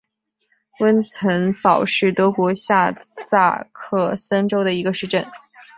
[0.79, 5.23] 温岑堡是德国下萨克森州的一个市镇。